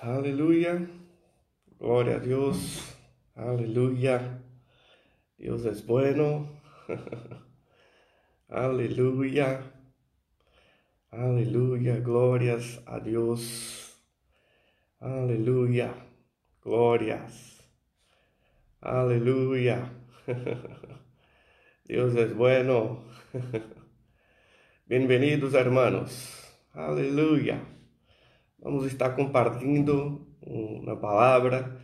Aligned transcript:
Aleluya. 0.00 0.88
Gloria 1.80 2.16
a 2.16 2.20
Dios. 2.20 2.94
Aleluya. 3.34 4.40
Dios 5.36 5.64
es 5.64 5.84
bueno. 5.84 6.48
Aleluya. 8.48 9.60
Aleluya. 11.10 11.96
Glorias 11.96 12.80
a 12.86 13.00
Dios. 13.00 14.00
Aleluya. 15.00 15.92
Glorias. 16.62 17.64
Aleluya. 18.80 19.90
Dios 21.84 22.14
es 22.14 22.36
bueno. 22.36 23.02
Bienvenidos 24.86 25.54
hermanos. 25.54 26.54
Aleluya. 26.72 27.77
Vamos 28.60 28.86
estar 28.86 29.10
compartilhando 29.10 30.26
uma 30.42 30.96
palavra. 30.96 31.80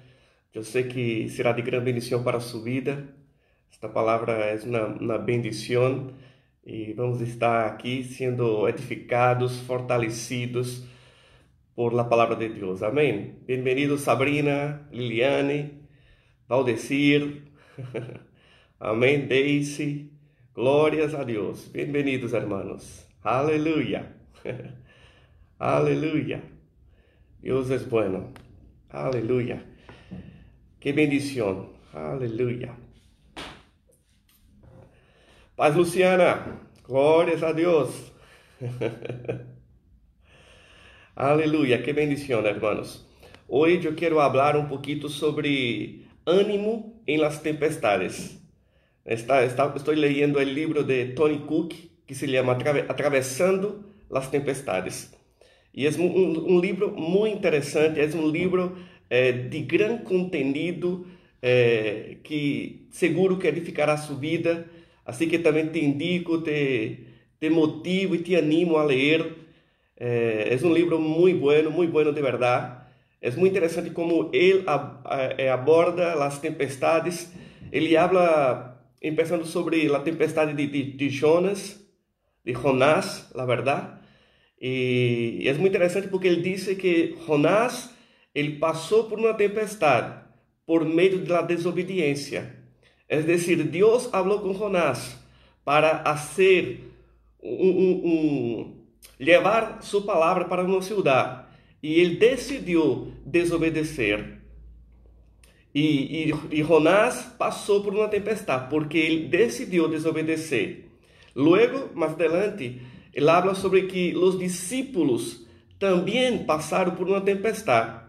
Eu 0.52 0.64
sei 0.64 0.84
que 0.84 1.28
será 1.28 1.52
de 1.52 1.62
grande 1.62 1.84
bendição 1.84 2.22
para 2.24 2.38
a 2.38 2.40
sua 2.40 2.62
vida. 2.62 3.08
Esta 3.70 3.88
palavra 3.88 4.32
é 4.32 4.56
uma, 4.64 4.86
uma 4.86 5.18
bendição 5.18 6.12
e 6.66 6.92
vamos 6.92 7.20
estar 7.20 7.66
aqui 7.66 8.02
sendo 8.02 8.68
edificados, 8.68 9.60
fortalecidos 9.60 10.84
por 11.76 11.92
la 11.92 12.04
palavra 12.04 12.34
de 12.36 12.48
Deus. 12.48 12.82
Amém? 12.82 13.36
Bem-vindo 13.46 13.96
Sabrina, 13.96 14.88
Liliane, 14.90 15.80
Valdecir. 16.48 17.42
Amém, 18.80 19.26
Daisy. 19.26 20.10
Glórias 20.52 21.14
a 21.14 21.22
Deus. 21.22 21.68
Bem-vindos, 21.68 22.32
hermanos. 22.32 23.06
Aleluia. 23.22 24.12
Aleluia. 25.58 26.53
Dios 27.44 27.68
es 27.68 27.90
bueno. 27.90 28.32
Aleluya. 28.88 29.62
Qué 30.80 30.94
bendición. 30.94 31.68
Aleluya. 31.92 32.74
Paz 35.54 35.76
Luciana. 35.76 36.62
Glórias 36.88 37.42
a 37.42 37.52
Deus. 37.52 37.90
Aleluia. 41.14 41.82
Que 41.82 41.92
bendição, 41.92 42.42
hermanos. 42.46 43.06
Hoje 43.46 43.88
eu 43.88 43.94
quero 43.94 44.16
falar 44.16 44.56
um 44.56 44.66
pouquinho 44.66 45.10
sobre 45.10 46.06
ânimo 46.24 47.02
em 47.06 47.18
las 47.18 47.40
tempestades. 47.40 48.40
Está, 49.04 49.44
está, 49.44 49.70
estou 49.76 49.92
leyendo 49.92 50.38
o 50.38 50.42
livro 50.42 50.82
de 50.82 51.12
Tony 51.12 51.40
Cook 51.40 51.74
que 52.06 52.14
se 52.14 52.26
chama 52.26 52.56
Atravessando 52.88 53.84
las 54.08 54.30
Tempestades. 54.30 55.14
E 55.74 55.86
é 55.86 55.90
um, 55.90 56.54
um 56.54 56.60
livro 56.60 56.92
muito 56.92 57.36
interessante, 57.36 58.00
é 58.00 58.06
um 58.16 58.28
livro 58.28 58.76
é, 59.10 59.32
de 59.32 59.60
grande 59.62 60.04
conteúdo 60.04 61.04
é, 61.42 62.16
que 62.22 62.86
seguro 62.92 63.38
que 63.38 63.48
edificará 63.48 63.96
sua 63.96 64.16
vida. 64.16 64.66
Assim 65.04 65.28
que 65.28 65.38
também 65.40 65.66
te 65.66 65.84
indico, 65.84 66.40
te, 66.40 67.00
te 67.40 67.50
motivo 67.50 68.14
e 68.14 68.22
te 68.22 68.36
animo 68.36 68.76
a 68.76 68.84
ler. 68.84 69.32
É, 69.96 70.48
é 70.54 70.66
um 70.66 70.72
livro 70.72 71.00
muito 71.00 71.40
bueno, 71.40 71.72
muito 71.72 71.92
bueno 71.92 72.12
de 72.12 72.22
verdade. 72.22 72.84
É 73.20 73.30
muito 73.32 73.50
interessante 73.50 73.90
como 73.90 74.30
ele 74.32 74.64
é, 75.36 75.50
aborda 75.50 76.24
as 76.24 76.38
tempestades. 76.38 77.32
Ele 77.72 77.96
habla, 77.96 78.80
começando 79.02 79.44
sobre 79.44 79.92
a 79.92 79.98
tempestade 79.98 80.54
de, 80.54 80.66
de, 80.68 80.92
de 80.92 81.08
Jonas, 81.08 81.84
de 82.44 82.52
Jonás, 82.52 83.28
la 83.34 83.44
verdade 83.44 84.03
e, 84.60 85.38
e 85.40 85.48
é 85.48 85.52
muito 85.54 85.68
interessante 85.68 86.08
porque 86.08 86.28
ele 86.28 86.42
disse 86.42 86.74
que 86.76 87.16
Jonás 87.26 87.90
ele 88.34 88.56
passou 88.58 89.04
por 89.04 89.18
uma 89.18 89.34
tempestade 89.34 90.24
por 90.66 90.84
meio 90.84 91.24
da 91.24 91.42
desobediência. 91.42 92.56
É 93.08 93.20
decir, 93.20 93.62
Deus 93.64 94.06
falou 94.06 94.40
com 94.40 94.54
Jonás 94.54 95.16
para 95.64 96.02
fazer 96.04 96.90
um, 97.42 97.68
um, 97.68 98.06
um, 98.06 98.76
levar 99.20 99.82
sua 99.82 100.02
palavra 100.02 100.46
para 100.46 100.64
uma 100.64 100.80
cidade 100.80 101.44
e 101.82 102.00
ele 102.00 102.16
decidiu 102.16 103.12
desobedecer. 103.24 104.40
E, 105.74 106.30
e, 106.30 106.34
e 106.52 106.62
Jonás 106.62 107.34
passou 107.38 107.82
por 107.82 107.92
uma 107.92 108.08
tempestade 108.08 108.70
porque 108.70 108.96
ele 108.96 109.28
decidiu 109.28 109.88
desobedecer. 109.88 110.86
Logo, 111.34 111.90
mais 111.94 112.12
adelante, 112.12 112.80
ele 113.14 113.30
habla 113.30 113.54
sobre 113.54 113.82
que 113.82 114.16
os 114.16 114.38
discípulos 114.38 115.46
também 115.78 116.44
passaram 116.44 116.92
por 116.92 117.08
uma 117.08 117.20
tempestade. 117.20 118.02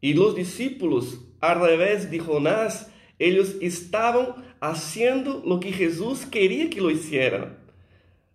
E 0.00 0.18
os 0.18 0.34
discípulos, 0.34 1.18
ao 1.40 1.60
revés 1.62 2.08
de 2.08 2.18
Jonás, 2.18 2.88
eles 3.18 3.56
estavam 3.60 4.36
fazendo 4.60 5.42
o 5.44 5.58
que 5.58 5.72
Jesus 5.72 6.24
queria 6.24 6.68
que 6.68 6.80
lo 6.80 6.90
hicieran. 6.90 7.52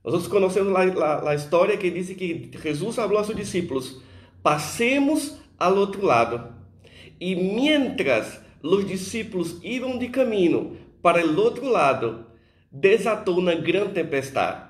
Nós 0.03 0.27
conhecemos 0.27 0.73
a, 0.75 1.35
história 1.35 1.77
que 1.77 1.91
diz 1.91 2.09
que 2.15 2.49
Jesus 2.61 2.95
falou 2.95 3.19
a 3.19 3.23
seus 3.23 3.37
discípulos: 3.37 4.01
passemos 4.41 5.37
ao 5.57 5.75
outro 5.75 6.05
lado. 6.05 6.53
E 7.19 7.35
mientras 7.35 8.41
os 8.63 8.85
discípulos 8.87 9.59
iam 9.63 9.97
de 9.97 10.07
caminho 10.09 10.77
para 11.01 11.25
o 11.25 11.39
outro 11.39 11.67
lado, 11.67 12.25
desatou 12.71 13.37
uma 13.39 13.55
grande 13.55 13.93
tempestade. 13.93 14.68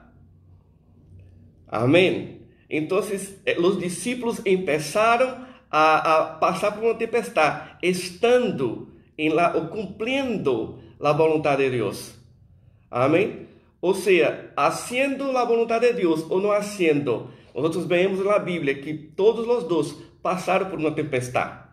Amém? 1.69 2.41
Então, 2.69 2.99
eh, 3.45 3.59
os 3.59 3.79
discípulos 3.79 4.39
começaram 4.39 5.45
a, 5.71 6.37
a, 6.39 6.71
por 6.71 6.83
uma 6.83 6.95
tempestade, 6.95 7.77
estando 7.83 8.89
em 9.17 9.29
la, 9.29 9.55
ou 9.55 9.67
cumprindo 9.67 10.79
a 10.99 11.13
vontade 11.13 11.63
de 11.63 11.77
Deus. 11.77 12.15
Amém? 12.89 13.47
Ou 13.81 13.93
seja, 13.93 14.51
haciendo 14.57 15.37
a 15.37 15.45
vontade 15.45 15.87
de 15.87 16.01
Deus 16.01 16.25
ou 16.29 16.41
não 16.41 16.51
haciendo. 16.51 17.29
Nós 17.53 17.85
vemos 17.85 18.23
na 18.23 18.39
Bíblia 18.39 18.75
que 18.75 18.93
todos 18.93 19.47
os 19.47 19.63
dois 19.63 19.95
passaram 20.21 20.67
por 20.67 20.79
uma 20.79 20.91
tempestade. 20.91 21.69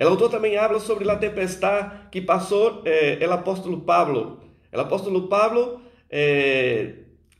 O 0.00 0.04
autor 0.04 0.30
também 0.30 0.56
habla 0.56 0.78
sobre 0.78 1.10
a 1.10 1.16
tempestade 1.16 2.08
que 2.10 2.20
passou 2.20 2.82
eh, 2.84 3.18
o 3.26 3.32
apóstolo 3.32 3.80
Pablo. 3.80 4.40
O 4.72 4.80
apóstolo 4.80 5.26
Pablo 5.28 5.80
eh, 6.08 6.94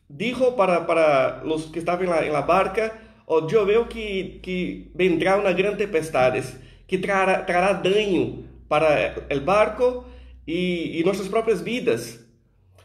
dijo 0.08 0.56
para, 0.56 0.86
para 0.86 1.42
los 1.44 1.66
que 1.66 1.78
estaban 1.78 2.04
en 2.04 2.10
la, 2.10 2.26
en 2.26 2.32
la 2.32 2.42
barca, 2.42 2.98
oh, 3.26 3.46
yo 3.46 3.64
veo 3.66 3.88
que, 3.88 4.40
que 4.42 4.90
vendrá 4.94 5.36
una 5.36 5.52
gran 5.52 5.76
tempestad, 5.76 6.34
que 6.86 6.98
traerá, 6.98 7.44
traerá 7.44 7.74
daño 7.74 8.42
para 8.68 9.14
el 9.28 9.40
barco 9.40 10.06
y, 10.46 10.98
y 10.98 11.04
nuestras 11.04 11.28
propias 11.28 11.62
vidas. 11.62 12.24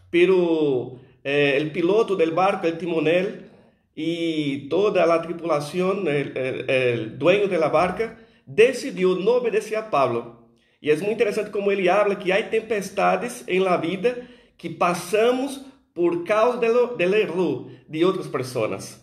Pero 0.10 1.00
eh, 1.24 1.56
el 1.58 1.72
piloto 1.72 2.16
del 2.16 2.32
barco, 2.32 2.68
el 2.68 2.78
timonel 2.78 3.50
y 3.96 4.68
toda 4.70 5.06
la 5.06 5.22
tripulación, 5.22 6.08
el, 6.08 6.38
el, 6.38 6.70
el 6.70 7.20
dueño 7.20 7.48
de 7.48 7.58
la 7.58 7.70
barca, 7.70 8.18
decidiu 8.46 9.16
não 9.16 9.38
obedecer 9.38 9.76
a 9.76 9.82
Pablo. 9.82 10.44
E 10.82 10.92
é 10.92 10.96
muito 10.98 11.14
interessante 11.14 11.50
como 11.50 11.72
ele 11.72 11.88
habla 11.88 12.16
que 12.16 12.32
há 12.32 12.44
tempestades 12.44 13.44
em 13.48 13.60
la 13.60 13.78
vida 13.78 14.28
que 14.58 14.70
passamos 14.70 15.62
por 15.94 16.24
causa 16.24 16.58
del 16.58 17.14
erro 17.14 17.70
de 17.88 18.04
outras 18.04 18.28
pessoas. 18.28 19.02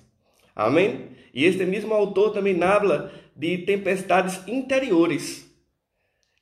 Amém? 0.54 1.10
E 1.32 1.44
este 1.44 1.64
mesmo 1.64 1.94
autor 1.94 2.32
também 2.32 2.60
habla 2.62 3.12
de 3.36 3.58
tempestades 3.58 4.40
interiores. 4.48 5.48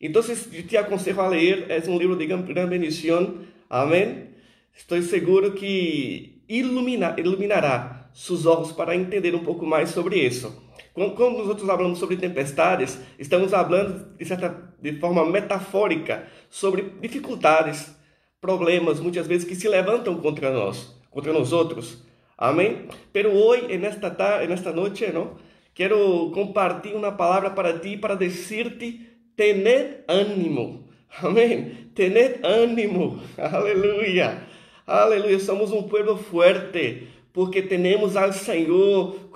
Então, 0.00 0.22
eu 0.52 0.66
te 0.66 0.76
aconselho 0.76 1.20
a 1.20 1.28
ler, 1.28 1.70
é 1.70 1.78
um 1.90 1.98
livro 1.98 2.16
de 2.16 2.26
grande 2.26 2.66
bendição. 2.66 3.40
Amém? 3.68 4.28
Estou 4.74 5.00
seguro 5.02 5.52
que 5.52 6.42
ilumina, 6.48 7.14
iluminará 7.18 8.08
seus 8.14 8.46
olhos 8.46 8.72
para 8.72 8.96
entender 8.96 9.34
um 9.34 9.44
pouco 9.44 9.66
mais 9.66 9.90
sobre 9.90 10.16
isso. 10.18 10.66
Quando, 10.94 11.14
quando 11.14 11.44
nós 11.44 11.62
falamos 11.62 11.98
sobre 11.98 12.16
tempestades, 12.16 12.98
estamos 13.18 13.50
falando 13.50 14.16
de, 14.16 14.24
certa, 14.24 14.72
de 14.80 14.98
forma 14.98 15.24
metafórica 15.26 16.26
sobre 16.48 16.94
dificuldades, 17.00 17.94
problemas 18.40 19.00
muitas 19.00 19.26
vezes 19.26 19.46
que 19.46 19.54
se 19.54 19.68
levantam 19.68 20.16
contra 20.18 20.52
nós, 20.52 20.94
contra 21.10 21.32
nós 21.32 21.52
outros. 21.52 22.04
Amém? 22.36 22.88
Pero 23.12 23.32
hoje, 23.32 23.76
nesta 23.76 24.10
tarde, 24.10 24.46
nesta 24.46 24.72
noite, 24.72 25.10
não? 25.12 25.36
Quero 25.74 26.30
compartilhar 26.32 26.96
uma 26.96 27.12
palavra 27.12 27.50
para 27.50 27.78
ti 27.78 27.96
para 27.96 28.14
dizer-te 28.14 29.08
tener 29.36 30.04
ânimo. 30.08 30.88
Amém? 31.22 31.90
Tener 31.94 32.40
ânimo. 32.44 33.20
Aleluia. 33.38 34.42
Aleluia. 34.86 35.38
Somos 35.38 35.70
um 35.72 35.84
povo 35.84 36.16
forte 36.16 37.08
porque 37.32 37.62
temos 37.62 38.16
ao 38.16 38.32
Senhor 38.32 39.30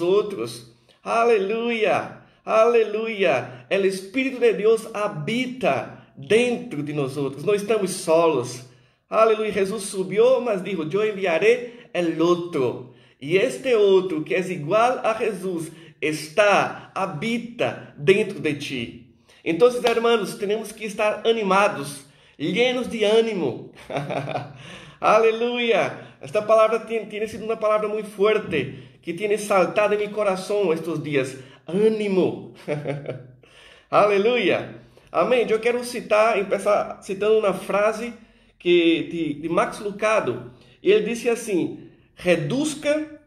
outros. 0.00 0.72
Aleluia. 1.02 2.18
Aleluia. 2.44 3.66
O 3.70 3.86
Espírito 3.86 4.38
de 4.38 4.52
Deus 4.52 4.88
habita 4.94 5.97
dentro 6.18 6.82
de 6.82 6.92
nós 6.92 7.16
outros, 7.16 7.44
não 7.44 7.54
estamos 7.54 7.92
solos. 7.92 8.64
Aleluia, 9.08 9.52
Jesus 9.52 9.84
subiu, 9.84 10.40
mas 10.40 10.62
disse: 10.62 10.76
Eu 10.76 11.08
enviarei 11.08 11.74
el 11.94 12.20
outro. 12.20 12.94
E 13.20 13.36
este 13.36 13.74
outro, 13.74 14.22
que 14.22 14.34
é 14.34 14.40
igual 14.50 15.00
a 15.02 15.14
Jesus, 15.14 15.70
está, 16.00 16.90
habita 16.94 17.94
dentro 17.96 18.40
de 18.40 18.54
ti. 18.54 19.14
Então, 19.44 19.68
hermanos, 19.84 20.34
temos 20.34 20.72
que 20.72 20.84
estar 20.84 21.26
animados, 21.26 22.04
llenos 22.38 22.88
de 22.88 23.04
ânimo. 23.04 23.72
Aleluia! 25.00 25.98
Esta 26.20 26.42
palavra 26.42 26.80
tem, 26.80 27.06
tem 27.06 27.26
sido 27.26 27.44
uma 27.44 27.56
palavra 27.56 27.88
muito 27.88 28.10
forte 28.10 28.74
que 29.00 29.14
tem 29.14 29.36
saltado 29.38 29.94
em 29.94 29.98
meu 29.98 30.10
coração 30.10 30.72
estes 30.72 31.02
dias. 31.02 31.38
Ânimo! 31.66 32.52
Aleluia! 33.90 34.87
Amém. 35.10 35.46
Eu 35.48 35.60
quero 35.60 35.82
citar, 35.84 36.42
começar 36.44 37.02
citando 37.02 37.38
uma 37.38 37.54
frase 37.54 38.12
que 38.58 39.04
de, 39.04 39.34
de 39.34 39.48
Max 39.48 39.78
Lucado. 39.78 40.52
Ele 40.82 41.04
disse 41.04 41.28
assim: 41.28 41.90
reduzca 42.14 43.20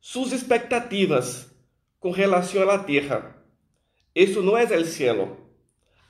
suas 0.00 0.32
expectativas 0.32 1.50
com 1.98 2.10
relação 2.10 2.68
à 2.70 2.78
terra. 2.78 3.36
Isso 4.14 4.42
não 4.42 4.56
é 4.56 4.64
o 4.64 4.84
cielo. 4.84 5.36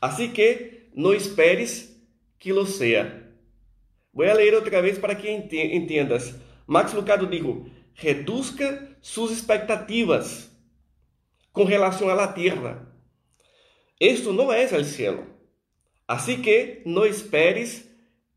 Assim 0.00 0.30
que 0.30 0.88
não 0.94 1.14
esperes 1.14 1.96
que 2.38 2.52
lo 2.52 2.66
seja. 2.66 3.24
Vou 4.12 4.24
ler 4.24 4.54
outra 4.54 4.82
vez 4.82 4.98
para 4.98 5.14
que 5.14 5.30
entendas. 5.30 6.34
Max 6.66 6.92
Lucado 6.92 7.26
dijo: 7.26 7.70
reduzca 7.94 8.96
suas 9.00 9.30
expectativas 9.30 10.50
com 11.52 11.64
relação 11.64 12.08
à 12.08 12.26
terra. 12.28 12.86
Isto 14.00 14.32
não 14.32 14.52
é 14.52 14.64
o 14.64 14.84
cielo. 14.84 15.26
Assim 16.06 16.40
que 16.40 16.82
não 16.86 17.04
esperes 17.04 17.88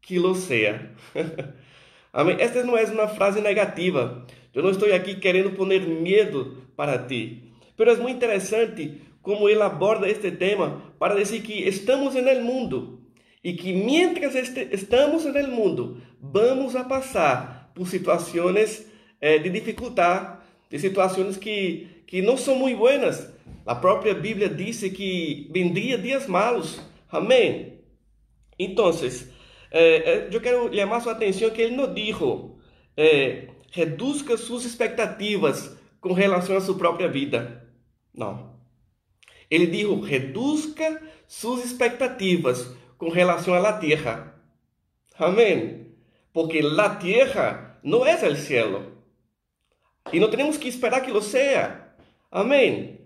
que 0.02 0.18
lo 0.18 0.36
seja. 0.36 0.90
Amém? 2.12 2.36
Esta 2.40 2.64
não 2.64 2.78
é 2.78 2.84
uma 2.86 3.08
frase 3.08 3.40
negativa. 3.40 4.26
Eu 4.54 4.64
não 4.64 4.72
estou 4.72 4.94
aqui 4.94 5.16
querendo 5.16 5.52
poner 5.52 5.82
medo 5.82 6.58
para 6.76 6.98
ti. 6.98 7.54
Mas 7.78 7.98
é 7.98 8.02
muito 8.02 8.18
interessante 8.18 9.02
como 9.22 9.48
ele 9.48 9.62
aborda 9.62 10.10
este 10.10 10.32
tema 10.32 10.82
para 11.00 11.16
dizer 11.16 11.42
que 11.42 11.54
estamos 11.68 12.16
no 12.16 12.42
mundo 12.42 13.02
e 13.44 13.54
que 13.54 13.74
mientras 13.74 14.36
este, 14.36 14.68
estamos 14.72 15.26
no 15.26 15.48
mundo, 15.48 16.02
vamos 16.20 16.76
a 16.76 16.84
passar 16.84 17.72
por 17.74 17.88
situações 17.88 18.86
eh, 19.20 19.40
de 19.40 19.50
dificuldade, 19.50 20.38
de 20.70 20.80
situações 20.80 21.38
que, 21.38 21.88
que 22.06 22.22
não 22.22 22.38
são 22.38 22.56
muito 22.56 22.78
buenas. 22.78 23.32
A 23.72 23.76
própria 23.76 24.14
Bíblia 24.14 24.50
diz 24.50 24.82
que 24.82 25.50
vendria 25.50 25.98
dias 25.98 26.28
malos. 26.28 26.82
Amém? 27.10 27.80
Então, 28.60 28.92
eh, 29.72 30.28
eu 30.30 30.42
quero 30.42 30.76
chamar 30.76 31.00
sua 31.00 31.14
atenção 31.14 31.50
que 31.52 31.62
ele 31.62 31.78
não 31.78 31.94
disse 31.94 32.20
eh, 32.98 33.48
reduzca 33.72 34.36
suas 34.36 34.66
expectativas 34.66 35.78
com 36.02 36.12
relação 36.12 36.58
à 36.58 36.60
sua 36.60 36.78
própria 36.78 37.08
vida. 37.08 37.66
Não. 38.14 38.58
Ele 39.50 39.68
disse 39.68 40.02
reduzca 40.02 41.02
suas 41.26 41.64
expectativas 41.64 42.76
com 42.98 43.08
relação 43.08 43.54
à 43.54 43.72
terra. 43.72 44.36
Amém? 45.18 45.94
Porque 46.34 46.60
a 46.60 46.90
terra 46.90 47.80
não 47.82 48.06
é 48.06 48.16
o 48.16 48.36
cielo. 48.36 48.98
E 50.12 50.20
não 50.20 50.30
temos 50.30 50.58
que 50.58 50.68
esperar 50.68 51.00
que 51.00 51.10
lo 51.10 51.22
seja. 51.22 51.88
Amém? 52.30 53.01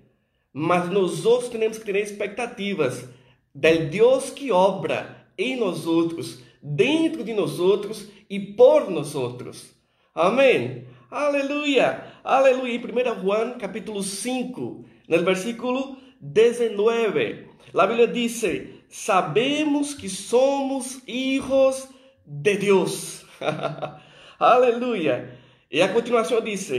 Mas 0.57 0.89
nós 0.89 1.49
temos 1.49 1.77
que 1.77 1.83
ter 1.83 1.97
expectativas 1.97 3.09
del 3.53 3.89
Deus 3.89 4.29
que 4.29 4.53
obra 4.53 5.27
em 5.37 5.57
nós 5.57 5.85
outros, 5.85 6.41
dentro 6.63 7.25
de 7.25 7.33
nós 7.33 7.59
outros 7.59 8.07
e 8.29 8.39
por 8.39 8.89
nós 8.89 9.15
outros. 9.15 9.75
Amém? 10.15 10.85
Aleluia! 11.11 12.05
Aleluia! 12.23 12.73
Em 12.73 12.79
1 12.79 13.21
Juan 13.21 13.57
capítulo 13.57 14.01
5, 14.01 14.85
no 15.09 15.23
versículo 15.25 15.97
19, 16.21 17.47
a 17.73 17.85
Bíblia 17.85 18.07
diz: 18.07 18.41
Sabemos 18.87 19.93
que 19.93 20.07
somos 20.07 21.01
hijos 21.05 21.89
de 22.25 22.55
Deus. 22.55 23.25
Aleluia! 24.39 25.37
E 25.69 25.81
a 25.81 25.89
continuação 25.89 26.39
diz: 26.39 26.71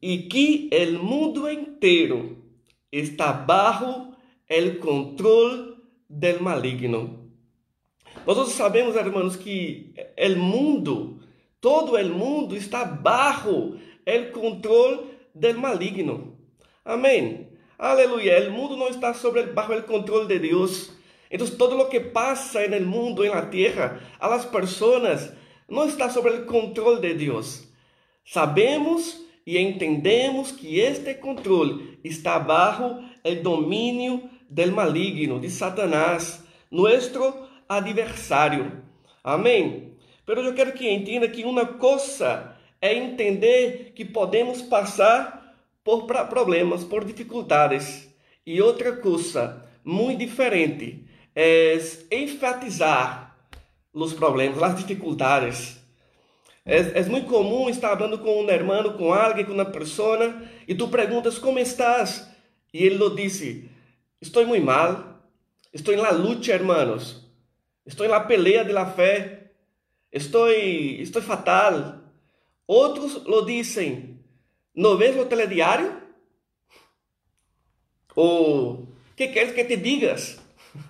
E 0.00 0.18
que 0.30 0.70
o 0.72 1.04
mundo 1.04 1.46
inteiro 1.50 2.35
está 3.00 3.32
bajo 3.32 4.16
el 4.48 4.78
control 4.78 5.82
del 6.08 6.40
maligno. 6.40 7.26
Nós 8.26 8.52
sabemos, 8.52 8.96
hermanos, 8.96 9.36
que 9.36 9.92
o 10.18 10.38
mundo, 10.38 11.20
todo 11.60 11.92
o 11.92 12.08
mundo 12.08 12.56
está 12.56 12.84
bajo 12.84 13.76
el 14.04 14.32
control 14.32 15.10
del 15.34 15.58
maligno. 15.58 16.36
Amém. 16.84 17.48
Aleluia. 17.78 18.48
O 18.48 18.52
mundo 18.52 18.76
não 18.76 18.88
está 18.88 19.12
sobre 19.12 19.42
bajo 19.42 19.72
el 19.72 19.82
de 20.26 20.38
Deus. 20.38 20.92
Então, 21.30 21.46
todo 21.46 21.78
o 21.78 21.88
que 21.88 22.00
passa 22.00 22.66
no 22.68 22.86
mundo, 22.86 23.24
na 23.24 23.42
terra, 23.42 24.00
a 24.18 24.28
las 24.28 24.44
personas, 24.44 25.32
não 25.68 25.86
está 25.86 26.08
sobre 26.08 26.30
o 26.30 26.46
controle 26.46 27.00
de 27.00 27.14
Deus. 27.26 27.68
Sabemos 28.24 29.25
e 29.46 29.58
entendemos 29.58 30.50
que 30.50 30.80
este 30.80 31.14
controle 31.14 31.98
está 32.02 32.38
bajo 32.38 32.98
el 33.22 33.42
domínio 33.42 34.28
del 34.48 34.72
maligno, 34.72 35.38
de 35.38 35.48
Satanás, 35.48 36.44
nuestro 36.68 37.46
adversário. 37.68 38.82
Amém? 39.22 39.92
Pero 40.26 40.42
eu 40.42 40.54
quero 40.54 40.72
que 40.72 40.90
entenda 40.90 41.28
que 41.28 41.44
uma 41.44 41.64
coisa 41.64 42.56
é 42.80 42.92
entender 42.94 43.92
que 43.94 44.04
podemos 44.04 44.62
passar 44.62 45.54
por 45.84 46.06
problemas, 46.06 46.82
por 46.82 47.04
dificuldades, 47.04 48.12
e 48.44 48.60
outra 48.60 48.96
coisa 48.96 49.64
muito 49.84 50.18
diferente 50.18 51.04
é 51.34 51.78
enfatizar 52.10 53.36
os 53.92 54.12
problemas, 54.12 54.60
as 54.62 54.76
dificuldades. 54.76 55.80
É, 56.68 56.98
é, 56.98 57.02
muito 57.04 57.28
comum 57.28 57.68
estar 57.70 57.96
falando 57.96 58.18
com 58.18 58.42
um 58.42 58.50
irmão, 58.50 58.92
com 58.96 59.14
alguém, 59.14 59.44
com 59.44 59.52
uma 59.52 59.64
pessoa, 59.64 60.42
e 60.66 60.74
tu 60.74 60.88
perguntas 60.88 61.38
como 61.38 61.60
estás, 61.60 62.28
e 62.74 62.84
ele 62.84 62.96
lo 62.96 63.14
disse: 63.14 63.70
Estou 64.20 64.44
muito 64.44 64.66
mal, 64.66 65.22
estou 65.72 65.96
na 65.96 66.10
luta, 66.10 66.50
hermanos, 66.50 67.24
estou 67.86 68.08
na 68.08 68.18
pelea 68.18 68.64
de 68.64 68.72
la 68.72 68.84
fé, 68.84 69.52
estou, 70.10 70.50
estou 70.50 71.22
fatal. 71.22 72.00
Outros 72.66 73.24
lo 73.24 73.42
dizem: 73.42 74.18
¿No 74.74 74.96
ves 74.96 75.16
o 75.16 75.26
telediário? 75.26 76.02
Ou 78.16 78.88
que 79.14 79.28
queres 79.28 79.54
que 79.54 79.64
te 79.64 79.76
digas? 79.76 80.40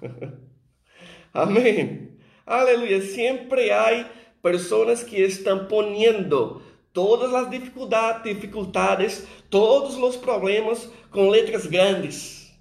Amém. 1.34 2.16
Aleluia. 2.46 3.02
Sempre 3.02 3.70
há 3.70 4.08
pessoas 4.46 5.02
que 5.02 5.20
estão 5.20 5.66
poniendo 5.66 6.62
todas 6.92 7.34
as 7.34 7.50
dificuldades, 7.50 8.22
dificuldades, 8.22 9.26
todos 9.50 9.96
os 9.96 10.14
problemas 10.14 10.88
com 11.10 11.28
letras 11.28 11.66
grandes. 11.66 12.56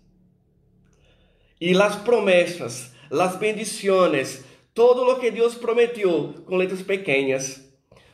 E 1.62 1.80
as 1.80 1.96
promessas, 1.98 2.92
as 3.12 3.36
bendições, 3.36 4.44
todo 4.74 5.08
o 5.08 5.20
que 5.20 5.30
Deus 5.30 5.54
prometeu 5.54 6.34
com 6.48 6.56
letras 6.56 6.82
pequenas. 6.82 7.64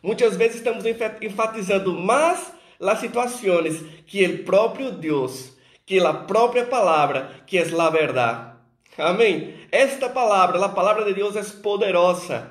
Muitas 0.03 0.35
vezes 0.35 0.57
estamos 0.57 0.83
enfatizando 1.21 1.93
mais 1.93 2.51
as 2.77 2.99
situações 2.99 3.81
que 4.05 4.25
o 4.25 4.43
próprio 4.43 4.91
Deus, 4.91 5.53
que 5.85 5.97
a 5.97 6.13
própria 6.13 6.65
palavra, 6.65 7.31
que 7.47 7.57
é 7.57 7.61
a 7.61 7.89
verdade. 7.89 8.51
Amém. 8.97 9.53
Esta 9.71 10.09
palavra, 10.09 10.63
a 10.63 10.67
palavra 10.67 11.05
de 11.05 11.13
Deus 11.13 11.37
é 11.37 11.43
poderosa 11.61 12.50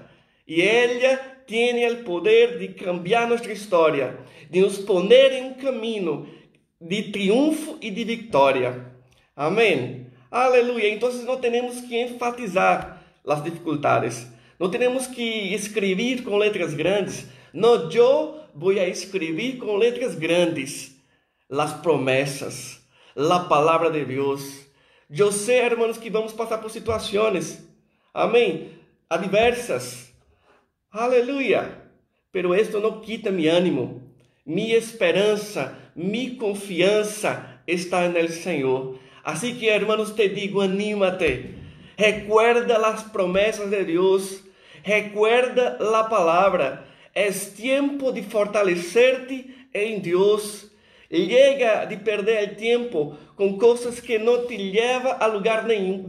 e 0.50 0.61
ela 0.61 1.16
tem 1.47 1.88
o 1.88 2.04
poder 2.04 2.59
de 2.59 2.69
cambiar 2.69 3.28
nossa 3.28 3.52
história, 3.52 4.19
de 4.50 4.61
nos 4.61 4.78
poner 4.78 5.33
em 5.33 5.45
um 5.45 5.54
caminho 5.54 6.28
de 6.80 7.04
triunfo 7.04 7.78
e 7.80 7.90
de 7.90 8.04
vitória. 8.04 8.92
Amém. 9.37 10.07
Aleluia. 10.30 10.92
Então 10.92 11.12
não 11.25 11.37
temos 11.38 11.80
que 11.83 11.97
enfatizar 11.97 13.00
as 13.26 13.45
dificuldades. 13.45 14.26
Não 14.59 14.69
temos 14.69 15.07
que 15.07 15.54
escrever 15.54 16.23
com 16.23 16.37
letras 16.37 16.75
grandes. 16.75 17.26
Não, 17.52 17.88
eu 17.90 18.40
vou 18.54 18.73
escrever 18.73 19.57
com 19.59 19.76
letras 19.76 20.14
grandes 20.14 20.97
as 21.49 21.73
promessas, 21.75 22.80
a 23.16 23.40
palavra 23.40 23.90
de 23.90 24.04
Deus 24.04 24.71
eu 25.12 25.33
sei, 25.33 25.59
hermanos, 25.59 25.99
que 25.99 26.09
vamos 26.09 26.33
passar 26.33 26.59
por 26.59 26.71
situações, 26.71 27.61
amém, 28.14 28.71
adversas, 29.09 30.09
aleluia, 30.90 31.70
pero 32.32 32.54
esto 32.54 32.80
não 32.80 33.00
quita 33.00 33.30
mi 33.30 33.47
ânimo, 33.47 34.02
mi 34.44 34.73
esperança, 34.73 35.76
mi 35.94 36.37
confiança 36.37 37.61
está 37.66 38.09
no 38.09 38.28
Senhor. 38.28 38.99
Assim 39.23 39.54
que, 39.54 39.66
hermanos, 39.66 40.12
te 40.12 40.28
digo, 40.28 40.61
anímate, 40.61 41.54
recuerda 41.97 42.76
as 42.87 43.02
promessas 43.04 43.70
de 43.70 43.85
Deus, 43.85 44.42
recuerda 44.82 45.78
a 45.78 46.04
palavra, 46.04 46.87
é 47.14 47.30
tempo 47.30 48.12
de 48.12 48.23
fortalecer-te 48.23 49.68
em 49.75 50.00
Deus 50.00 50.70
Llega 51.11 51.87
de 51.87 51.97
perder 51.97 52.52
o 52.52 52.54
tempo 52.54 53.16
com 53.35 53.59
coisas 53.59 53.99
que 53.99 54.16
não 54.16 54.47
te 54.47 54.56
levam 54.56 55.16
a 55.18 55.26
lugar 55.26 55.64
nenhum. 55.64 56.06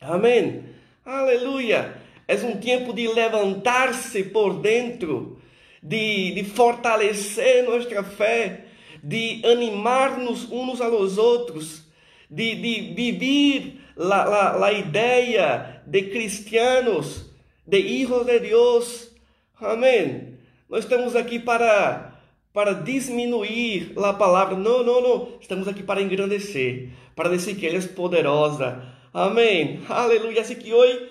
Amém. 0.00 0.62
Aleluia. 1.04 1.97
É 2.28 2.34
um 2.34 2.58
tempo 2.58 2.92
de 2.92 3.08
levantar-se 3.08 4.22
por 4.24 4.60
dentro, 4.60 5.40
de, 5.82 6.32
de 6.32 6.44
fortalecer 6.44 7.64
nossa 7.64 8.04
fé, 8.04 8.66
de 9.02 9.40
animar-nos 9.46 10.44
uns 10.52 10.78
aos 10.82 11.16
outros, 11.16 11.86
de, 12.30 12.54
de 12.54 12.92
viver 12.92 13.80
a, 13.98 14.70
ideia 14.72 15.82
de 15.86 16.02
cristianos, 16.02 17.30
de 17.66 17.78
hijos 17.78 18.26
de 18.26 18.38
Deus. 18.40 19.10
Amém. 19.58 20.34
Nós 20.68 20.84
estamos 20.84 21.16
aqui 21.16 21.38
para 21.38 22.14
para 22.52 22.72
diminuir 22.72 23.92
a 23.96 24.12
palavra. 24.12 24.56
Não, 24.56 24.82
não, 24.82 25.00
não. 25.00 25.28
Estamos 25.40 25.68
aqui 25.68 25.82
para 25.82 26.02
engrandecer, 26.02 26.90
para 27.14 27.28
dizer 27.28 27.54
que 27.54 27.64
Ele 27.64 27.76
é 27.76 27.80
poderosa. 27.82 28.82
Amém. 29.14 29.80
Aleluia. 29.88 30.40
Assim 30.40 30.56
que 30.56 30.74
hoje 30.74 31.08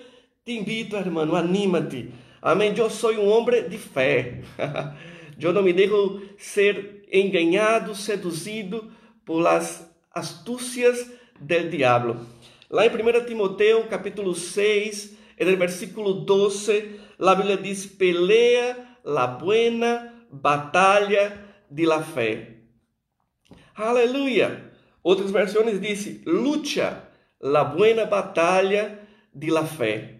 te 0.48 0.54
invito, 0.54 0.96
irmão, 0.96 1.36
anímate. 1.36 2.10
Amém. 2.40 2.72
Eu 2.74 2.88
sou 2.88 3.12
um 3.12 3.28
homem 3.28 3.68
de 3.68 3.76
fé. 3.76 4.40
eu 5.38 5.52
não 5.52 5.62
me 5.62 5.74
deixo 5.74 6.22
ser 6.38 7.04
enganado, 7.12 7.94
seduzido 7.94 8.90
por 9.26 9.40
las 9.40 9.86
astúcias 10.10 11.10
del 11.38 11.68
diabo. 11.68 12.16
Lá 12.70 12.86
em 12.86 12.88
1 12.88 13.26
Timoteu, 13.26 13.84
capítulo 13.88 14.34
6, 14.34 15.18
no 15.38 15.56
versículo 15.58 16.14
12, 16.14 16.98
a 17.18 17.34
Bíblia 17.34 17.58
diz: 17.58 17.84
Pelea 17.84 18.96
la 19.04 19.26
buena 19.26 20.24
batalha 20.32 21.44
de 21.70 21.84
la 21.84 22.02
fé. 22.02 22.56
Aleluia! 23.74 24.72
Outras 25.02 25.30
versões 25.30 25.78
dizem: 25.78 26.22
lucha 26.24 27.04
la 27.38 27.64
buena 27.64 28.06
batalha 28.06 28.98
de 29.34 29.50
la 29.50 29.66
fé. 29.66 30.17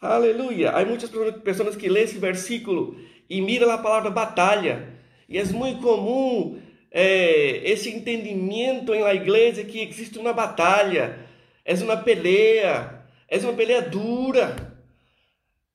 Aleluia! 0.00 0.70
Há 0.70 0.84
muitas 0.84 1.10
pessoas 1.42 1.76
que 1.76 1.88
lêem 1.88 2.04
esse 2.04 2.18
versículo 2.18 2.96
e 3.28 3.40
miram 3.40 3.70
a 3.70 3.78
palavra 3.78 4.10
batalha. 4.10 4.94
E 5.28 5.38
é 5.38 5.44
muito 5.44 5.80
comum 5.80 6.60
é, 6.90 7.60
esse 7.70 7.90
entendimento 7.90 8.94
em 8.94 9.02
la 9.02 9.14
igreja 9.14 9.64
que 9.64 9.82
existe 9.82 10.18
uma 10.18 10.32
batalha, 10.32 11.18
é 11.64 11.74
uma 11.74 11.96
peleia, 11.96 13.02
é 13.28 13.38
uma 13.38 13.52
peleia 13.52 13.82
dura. 13.82 14.76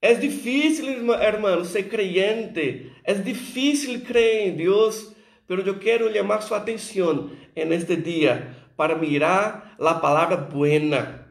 É 0.01 0.15
difícil, 0.15 1.13
hermano, 1.13 1.63
ser 1.63 1.83
creyente. 1.83 2.91
É 3.03 3.13
difícil 3.13 4.01
crer 4.01 4.47
em 4.47 4.55
Deus. 4.55 5.13
Pero 5.47 5.61
eu 5.61 5.77
quero 5.77 6.11
chamar 6.11 6.41
sua 6.41 6.57
atenção 6.57 7.29
en 7.55 7.71
este 7.73 7.97
dia 7.97 8.55
para 8.75 8.95
mirar 8.95 9.75
a 9.79 9.93
palavra 9.95 10.37
buena. 10.37 11.27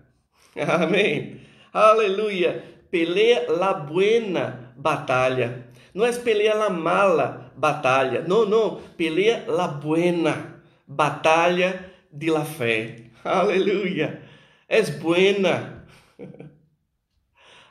Amém. 0.55 1.41
Aleluia. 1.73 2.65
Pelea 2.91 3.47
la 3.49 3.73
buena 3.73 4.73
batalha. 4.77 5.67
Não 5.95 6.05
é 6.05 6.13
pelea 6.13 6.55
la 6.55 6.71
mala 6.71 7.53
batalha. 7.57 8.23
Não, 8.23 8.45
não. 8.45 8.81
Pelea 8.97 9.45
la 9.47 9.69
buena 9.69 10.61
batalha 10.87 11.91
de 12.13 12.31
la 12.31 12.45
fé. 12.45 13.11
Aleluia. 13.25 14.23
És 14.69 14.91
buena. 14.91 15.85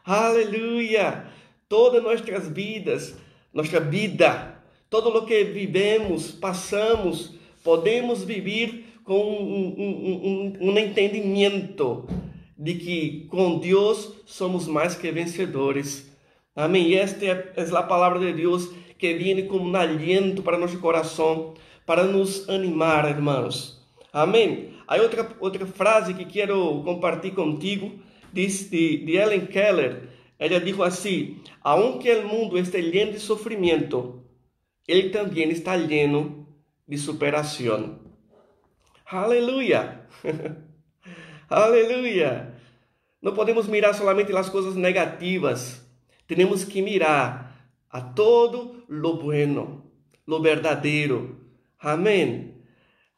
Aleluia! 0.05 1.25
Todas 1.67 2.01
nossas 2.01 2.49
vidas, 2.49 3.15
nossa 3.53 3.79
vida, 3.79 4.59
todo 4.89 5.15
o 5.15 5.25
que 5.25 5.43
vivemos, 5.43 6.31
passamos, 6.31 7.35
podemos 7.63 8.23
viver 8.23 8.85
com 9.03 9.13
um, 9.13 9.75
um, 9.77 10.57
um, 10.61 10.69
um 10.71 10.77
entendimento 10.79 12.07
de 12.59 12.73
que 12.75 13.27
com 13.29 13.57
Deus 13.57 14.15
somos 14.25 14.67
mais 14.67 14.93
que 14.93 15.09
vencedores. 15.09 16.11
Amém. 16.53 16.89
E 16.89 16.95
esta 16.95 17.25
é, 17.25 17.53
é 17.55 17.61
a 17.73 17.83
palavra 17.83 18.19
de 18.19 18.33
Deus 18.33 18.69
que 18.97 19.13
vem 19.13 19.47
como 19.47 19.69
um 19.69 19.75
aliento 19.77 20.43
para 20.43 20.57
nosso 20.57 20.77
coração, 20.79 21.53
para 21.85 22.03
nos 22.03 22.49
animar, 22.49 23.09
irmãos. 23.09 23.81
Amém. 24.11 24.73
Há 24.85 24.97
outra, 24.97 25.29
outra 25.39 25.65
frase 25.65 26.13
que 26.13 26.25
quero 26.25 26.83
compartilhar 26.83 27.35
contigo 27.35 27.97
diz 28.33 28.69
de, 28.69 29.05
de 29.05 29.15
Ellen 29.15 29.45
Keller, 29.45 30.09
ela 30.37 30.59
disse 30.59 30.81
assim: 30.81 31.37
aunque 31.61 32.11
o 32.13 32.27
mundo 32.27 32.57
esteja 32.57 32.89
lleno 32.89 33.13
de 33.13 33.19
sofrimento, 33.19 34.21
ele 34.85 35.09
também 35.09 35.49
está 35.49 35.77
lleno 35.77 36.45
de 36.85 36.97
superação. 36.97 37.99
Aleluia! 39.05 40.01
Aleluia! 41.49 42.53
Não 43.19 43.33
podemos 43.33 43.67
mirar 43.67 43.93
somente 43.93 44.31
as 44.35 44.49
coisas 44.49 44.75
negativas, 44.75 45.83
temos 46.27 46.63
que 46.63 46.79
mirar 46.79 47.67
a 47.89 47.99
todo 48.01 48.83
lo 48.87 49.17
bueno, 49.17 49.83
lo 50.27 50.41
verdadeiro. 50.41 51.39
Amém. 51.79 52.53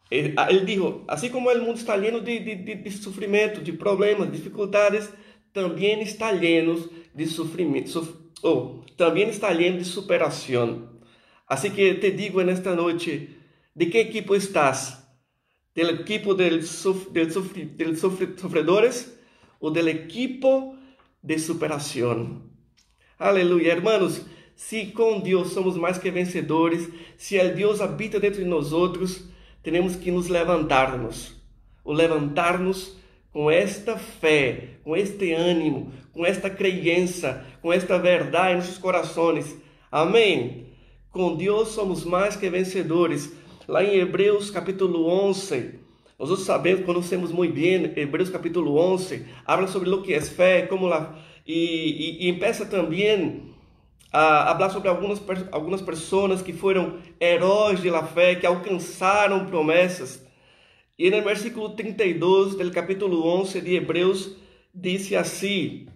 Ele, 0.10 0.34
ah, 0.38 0.50
disse: 0.50 0.82
assim 1.10 1.30
como 1.30 1.52
o 1.52 1.62
mundo 1.62 1.76
está 1.76 1.98
lleno 1.98 2.22
de, 2.22 2.40
de, 2.40 2.56
de, 2.56 2.76
de 2.76 2.92
sofrimento, 2.92 3.62
de 3.62 3.74
problemas, 3.74 4.32
de 4.32 4.38
dificuldades, 4.38 5.12
também 5.52 6.02
está 6.02 6.32
lleno 6.32 6.90
de 7.14 7.26
sofrimento, 7.28 7.90
sof, 7.90 8.14
oh, 8.44 8.82
também 8.96 9.28
está 9.28 9.52
lleno 9.52 9.78
de 9.78 9.84
superação. 9.84 10.90
Assim 11.48 11.72
que 11.72 11.96
te 11.96 12.12
digo 12.12 12.42
nesta 12.42 12.74
noite: 12.74 13.30
de 13.76 13.86
que 13.88 14.00
equipo 14.00 14.36
estás? 14.36 15.01
¿Del 15.74 15.90
equipo 15.90 16.34
del, 16.34 16.64
sof, 16.64 17.10
del, 17.12 17.32
sofri, 17.32 17.64
del 17.64 17.96
sofri, 17.96 18.34
sofredores 18.38 19.18
ou 19.58 19.72
del 19.72 19.88
equipo 19.88 20.76
de 21.24 21.40
superação? 21.40 22.42
Aleluia, 23.18 23.72
hermanos. 23.72 24.26
Se 24.54 24.88
com 24.88 25.22
Deus 25.22 25.54
somos 25.54 25.78
mais 25.78 25.98
que 25.98 26.12
vencedores, 26.12 26.90
se 27.18 27.40
o 27.40 27.56
Deus 27.56 27.80
habita 27.80 28.20
dentro 28.20 28.44
de 28.44 28.50
nós 28.50 28.74
outros, 28.74 29.24
temos 29.64 29.96
que 29.96 30.12
nos 30.12 30.28
levantarmos, 30.28 31.42
o 31.86 31.94
levantarmos 31.94 32.98
com 33.32 33.50
esta 33.50 33.98
fé, 33.98 34.72
com 34.84 34.96
este 34.96 35.32
ânimo, 35.32 35.94
com 36.12 36.26
esta 36.26 36.50
crença, 36.50 37.46
com 37.62 37.72
esta 37.72 37.98
verdade 37.98 38.54
em 38.54 38.58
nossos 38.58 38.78
corações. 38.78 39.56
Amém? 39.90 40.68
Com 41.12 41.38
Deus 41.38 41.70
somos 41.70 42.04
mais 42.04 42.36
que 42.36 42.50
vencedores. 42.50 43.32
Lá 43.68 43.84
em 43.84 43.96
Hebreus 43.96 44.50
capítulo 44.50 45.08
11, 45.08 45.80
nós 46.18 46.40
sabemos, 46.40 46.84
conhecemos 46.84 47.32
muito 47.32 47.54
bem, 47.54 47.94
Hebreus 47.96 48.30
capítulo 48.30 48.76
11, 48.76 49.26
habla 49.46 49.68
sobre 49.68 49.90
o 49.90 50.02
que 50.02 50.14
é 50.14 50.22
fé, 50.22 50.66
como 50.66 50.88
lá, 50.88 51.16
e, 51.46 51.54
e, 51.54 52.26
e 52.26 52.30
empieza 52.30 52.66
também 52.66 53.54
a 54.12 54.54
falar 54.54 54.72
sobre 54.72 54.90
algumas, 54.90 55.22
algumas 55.52 55.82
pessoas 55.82 56.42
que 56.42 56.54
foram 56.54 57.00
heróis 57.20 57.82
de 57.82 57.90
la 57.92 58.04
fé, 58.04 58.34
que 58.34 58.48
alcançaram 58.48 59.46
promessas. 59.46 60.26
E 60.98 61.12
no 61.12 61.22
versículo 61.22 61.70
32 61.76 62.56
do 62.56 62.72
capítulo 62.72 63.26
11 63.42 63.62
de 63.62 63.76
Hebreus, 63.76 64.36
disse 64.74 65.16
assim: 65.16 65.88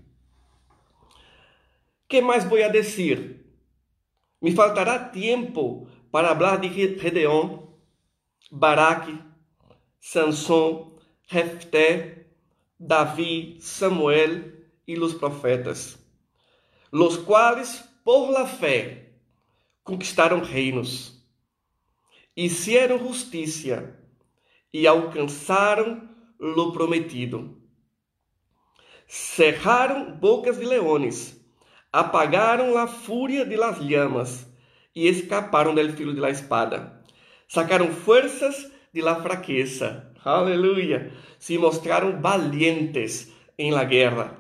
Que 2.07 2.22
mais 2.22 2.43
vou 2.43 2.63
a 2.63 2.67
dizer? 2.67 3.43
Me 4.41 4.51
faltará 4.51 5.00
tempo 5.00 5.88
para 6.15 6.34
falar 6.34 6.62
de 6.62 6.69
Gedeon, 6.69 7.67
Baraque, 8.50 9.22
Sansão, 10.00 10.95
Jefté, 11.27 12.27
Davi, 12.79 13.57
Samuel 13.60 14.45
e 14.88 14.98
os 14.98 15.13
profetas, 15.13 16.00
los 16.89 17.17
quais 17.17 17.84
por 18.05 18.29
la 18.31 18.48
fé 18.48 19.10
conquistaram 19.84 20.39
reinos, 20.39 21.22
hicieron 22.34 22.98
justiça 22.98 24.00
e 24.72 24.88
alcançaram 24.88 26.07
lo 26.39 26.72
prometido. 26.72 27.62
Cerraram 29.05 30.13
bocas 30.13 30.57
de 30.57 30.65
leones, 30.65 31.45
apagaram 31.91 32.77
a 32.77 32.88
fúria 32.88 33.45
de 33.45 33.57
las 33.57 33.79
llamas 33.81 34.54
e 34.96 35.08
escaparam 35.08 35.75
del 35.75 35.92
filo 35.92 36.14
de 36.14 36.22
la 36.22 36.30
espada. 36.30 37.02
Sacaram 37.48 37.92
forças 37.92 38.72
de 38.94 39.02
la 39.02 39.22
fraqueza. 39.22 40.12
Aleluia! 40.24 41.12
Se 41.38 41.58
mostraram 41.58 42.22
valientes 42.22 43.32
em 43.58 43.72
la 43.72 43.84
guerra 43.84 44.38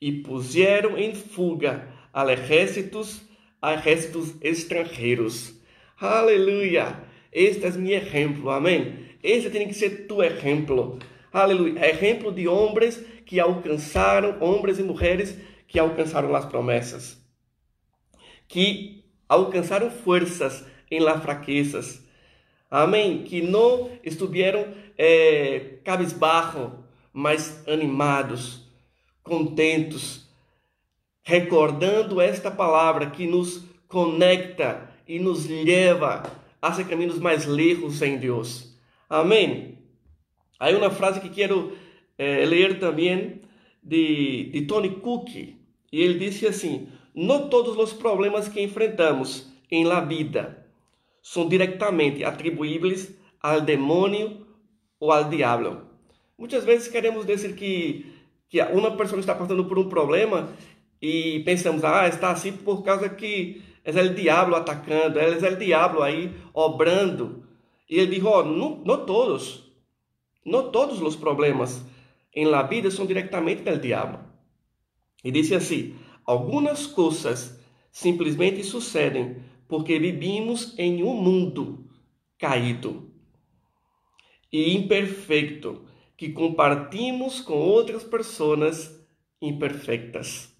e 0.00 0.12
puseram 0.12 0.98
em 0.98 1.14
fuga 1.14 1.88
a 2.12 2.30
exércitos, 2.30 3.22
a 3.62 3.74
estrangeiros. 4.42 5.54
Aleluia! 5.98 7.04
Este 7.32 7.64
é 7.64 7.70
meu 7.70 7.96
exemplo, 7.96 8.50
amém? 8.50 9.06
Este 9.22 9.48
tem 9.48 9.68
que 9.68 9.74
ser 9.74 10.06
tu 10.06 10.22
exemplo. 10.22 10.98
Aleluia! 11.32 11.88
Exemplo 11.88 12.32
de 12.32 12.46
homens 12.48 13.02
que 13.24 13.38
alcançaram, 13.40 14.36
homens 14.40 14.78
e 14.78 14.82
mulheres 14.82 15.38
que 15.66 15.78
alcançaram 15.78 16.34
as 16.34 16.44
promessas, 16.44 17.18
que 18.46 19.01
alcançaram 19.32 19.90
forças 19.90 20.62
em 20.90 21.00
las 21.00 21.22
fraquezas. 21.22 22.06
Amém? 22.70 23.22
Que 23.22 23.40
não 23.40 23.90
estiveram 24.04 24.66
é, 24.98 25.78
mas 27.14 27.66
animados, 27.66 28.66
contentos, 29.22 30.28
recordando 31.22 32.20
esta 32.20 32.50
palavra 32.50 33.10
que 33.10 33.26
nos 33.26 33.64
conecta 33.88 34.90
e 35.08 35.18
nos 35.18 35.48
leva 35.48 36.22
a 36.60 36.72
ser 36.72 36.84
caminhos 36.84 37.18
mais 37.18 37.46
lejos 37.46 38.02
em 38.02 38.18
Deus. 38.18 38.76
Amém? 39.08 39.78
Há 40.60 40.68
uma 40.70 40.90
frase 40.90 41.20
que 41.20 41.30
quero 41.30 41.76
é, 42.18 42.44
ler 42.44 42.78
também 42.78 43.40
de, 43.82 44.50
de 44.52 44.62
Tony 44.62 44.90
Cook, 44.90 45.34
e 45.34 45.56
ele 45.90 46.18
disse 46.18 46.46
assim: 46.46 46.88
Não 47.14 47.48
todos 47.48 47.76
os 47.76 47.92
problemas 47.92 48.48
que 48.48 48.62
enfrentamos 48.62 49.46
em 49.70 49.84
la 49.84 50.00
vida 50.00 50.66
são 51.22 51.48
diretamente 51.48 52.24
atribuíveis 52.24 53.14
ao 53.40 53.60
demônio 53.60 54.46
ou 54.98 55.12
ao 55.12 55.24
diabo. 55.24 55.82
Muitas 56.38 56.64
vezes 56.64 56.88
queremos 56.88 57.26
dizer 57.26 57.54
que, 57.54 58.12
que 58.48 58.62
uma 58.62 58.96
pessoa 58.96 59.20
está 59.20 59.34
passando 59.34 59.64
por 59.64 59.78
um 59.78 59.88
problema 59.88 60.50
e 61.00 61.40
pensamos, 61.40 61.84
ah, 61.84 62.08
está 62.08 62.30
assim 62.30 62.52
por 62.52 62.82
causa 62.82 63.08
que 63.08 63.62
é 63.84 63.90
o 63.90 64.14
diabo 64.14 64.54
atacando, 64.54 65.18
é 65.18 65.28
o 65.28 65.56
diabo 65.56 66.02
aí 66.02 66.32
obrando. 66.54 67.44
E 67.88 67.98
ele 67.98 68.14
dijo, 68.14 68.28
oh, 68.28 68.42
não, 68.42 68.80
não 68.84 69.04
todos, 69.04 69.70
não 70.44 70.70
todos 70.70 71.02
os 71.02 71.14
problemas 71.16 71.84
em 72.34 72.46
la 72.46 72.62
vida 72.62 72.90
são 72.90 73.04
diretamente 73.04 73.62
do 73.62 73.76
diabo. 73.76 74.18
E 75.22 75.30
disse 75.30 75.54
assim, 75.54 75.94
algumas 76.24 76.86
coisas 76.86 77.58
simplesmente 77.90 78.62
sucedem 78.64 79.36
porque 79.68 79.98
vivimos 79.98 80.74
em 80.78 81.02
um 81.02 81.14
mundo 81.14 81.86
caído 82.38 83.10
e 84.52 84.76
imperfeito 84.76 85.84
que 86.16 86.30
compartimos 86.30 87.40
com 87.40 87.54
outras 87.54 88.04
pessoas 88.04 89.02
imperfeitas. 89.40 90.54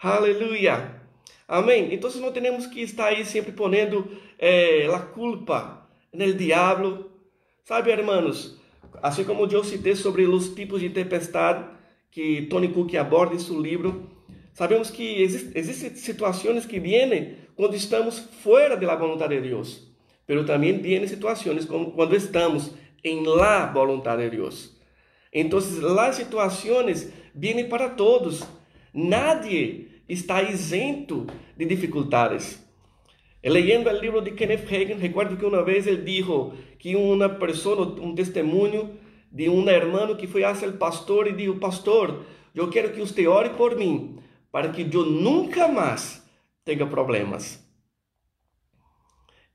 Aleluia! 0.00 1.00
Amém? 1.46 1.94
Então 1.94 2.10
não 2.16 2.30
temos 2.30 2.66
que 2.66 2.82
estar 2.82 3.06
aí 3.06 3.24
sempre 3.24 3.52
ponendo 3.52 4.06
eh, 4.38 4.86
a 4.92 4.98
culpa 4.98 5.88
no 6.12 6.34
diabo. 6.34 7.10
Sabe, 7.64 7.90
hermanos, 7.90 8.60
assim 9.02 9.24
como 9.24 9.46
eu 9.46 9.64
citei 9.64 9.94
sobre 9.94 10.26
os 10.26 10.54
tipos 10.54 10.80
de 10.80 10.90
tempestade 10.90 11.64
que 12.10 12.42
Tony 12.42 12.68
Cook 12.68 12.94
aborda 12.96 13.34
em 13.34 13.38
seu 13.38 13.60
livro, 13.60 14.10
sabemos 14.58 14.90
que 14.90 15.22
existem 15.54 15.94
situações 15.94 16.66
que 16.66 16.80
vêm 16.80 17.36
quando 17.54 17.76
estamos 17.76 18.18
fora 18.18 18.76
da 18.76 18.96
vontade 18.96 19.40
de 19.40 19.48
Deus, 19.50 19.88
mas 20.26 20.46
também 20.46 20.76
vêm 20.78 21.06
situações 21.06 21.64
como 21.64 21.92
quando 21.92 22.16
estamos 22.16 22.72
em 23.04 23.24
la 23.24 23.66
vontade 23.66 24.28
de 24.28 24.36
Deus. 24.36 24.76
Então, 25.32 25.60
as 25.60 26.16
situações 26.16 27.08
vêm 27.32 27.68
para 27.68 27.90
todos. 27.90 28.42
Nadie 28.92 29.90
está 30.08 30.42
isento 30.42 31.24
de 31.56 31.64
dificuldades. 31.64 32.60
Leyendo 33.44 33.88
o 33.88 33.92
livro 33.92 34.20
de 34.20 34.32
Kenneth 34.32 34.66
Hagin, 34.66 34.94
recuerdo 34.94 35.36
que 35.36 35.44
uma 35.44 35.62
vez 35.62 35.86
ele 35.86 36.02
dijo 36.02 36.52
que 36.80 36.96
uma 36.96 37.28
pessoa, 37.28 37.86
um 38.02 38.12
testemunho 38.12 38.90
de 39.30 39.48
um 39.48 39.68
hermano 39.68 40.16
que 40.16 40.26
foi 40.26 40.42
hacia 40.42 40.68
o 40.68 40.72
pastor 40.72 41.28
e 41.28 41.32
disse: 41.32 41.56
Pastor, 41.60 42.24
eu 42.52 42.68
quero 42.68 42.90
que 42.92 42.98
você 42.98 43.28
ore 43.28 43.50
por 43.50 43.76
mim, 43.76 44.17
para 44.50 44.70
que 44.70 44.82
eu 44.92 45.04
nunca 45.04 45.68
mais 45.68 46.22
tenga 46.64 46.86
problemas. 46.86 47.64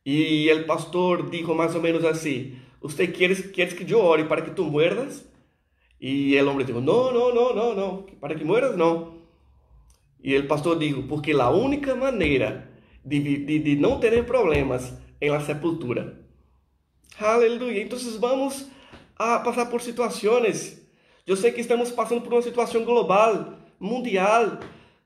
E 0.05 0.51
o 0.51 0.65
pastor 0.65 1.29
dijo 1.29 1.53
mais 1.55 1.75
ou 1.75 1.81
menos 1.81 2.03
assim: 2.03 2.55
Você 2.81 3.07
quer, 3.07 3.51
quer 3.51 3.73
que 3.75 3.91
eu 3.91 3.99
ore 3.99 4.25
para 4.25 4.41
que 4.41 4.51
tu 4.51 4.65
muerdas? 4.65 5.25
E 5.99 6.35
o 6.41 6.49
homem 6.49 6.65
disse: 6.65 6.79
Não, 6.79 7.13
não, 7.13 7.33
não, 7.33 7.55
não, 7.55 7.75
não, 7.75 8.03
para 8.19 8.35
que 8.35 8.43
mueras 8.43 8.75
não. 8.77 9.21
E 10.21 10.37
o 10.37 10.47
pastor 10.47 10.77
dijo: 10.77 11.03
Porque 11.03 11.31
a 11.31 11.49
única 11.49 11.95
maneira 11.95 12.69
de, 13.05 13.45
de, 13.45 13.59
de 13.59 13.75
não 13.75 13.99
ter 13.99 14.25
problemas 14.25 14.93
é 15.21 15.29
a 15.29 15.39
sepultura. 15.39 16.21
Aleluia. 17.19 17.81
Então 17.81 17.97
vamos 18.19 18.67
a 19.15 19.39
passar 19.39 19.67
por 19.67 19.81
situações. 19.81 20.81
Eu 21.25 21.37
sei 21.37 21.51
que 21.51 21.61
estamos 21.61 21.91
passando 21.91 22.21
por 22.21 22.33
uma 22.33 22.41
situação 22.41 22.83
global, 22.83 23.53
mundial, 23.79 24.59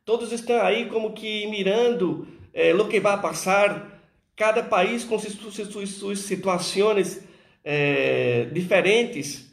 Todos 0.07 0.31
estão 0.31 0.61
aí 0.61 0.85
como 0.85 1.11
que 1.11 1.45
mirando 1.47 2.25
eh, 2.53 2.73
o 2.73 2.87
que 2.87 2.97
vai 2.97 3.21
passar. 3.21 4.01
Cada 4.37 4.63
país 4.63 5.03
com 5.03 5.19
suas, 5.19 6.19
situações 6.19 7.27
eh, 7.61 8.47
diferentes 8.53 9.51